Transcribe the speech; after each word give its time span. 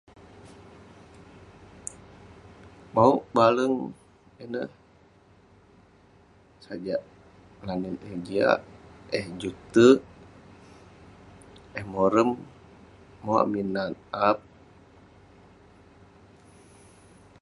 Mouk 2.93 3.17
baleng 3.35 3.77
ineh, 4.43 4.69
sajak 6.65 7.01
langit 7.67 7.95
yah 8.07 8.17
jiak. 8.27 8.59
Eh 9.17 9.25
juk 9.39 9.55
tek, 9.73 9.97
eh 11.79 11.85
morem. 11.93 12.29
Mau 13.23 13.35
amik 13.43 13.67
nat. 13.75 13.93